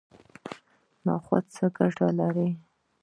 نخود 1.05 1.43
څه 1.55 1.65
ګټه 1.77 2.07
لري؟ 2.19 2.49